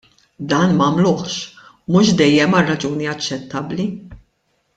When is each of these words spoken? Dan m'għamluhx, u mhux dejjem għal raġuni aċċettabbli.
Dan 0.51 0.71
m'għamluhx, 0.77 1.35
u 1.75 1.91
mhux 1.97 2.15
dejjem 2.23 2.57
għal 2.61 2.67
raġuni 2.73 3.11
aċċettabbli. 3.13 3.87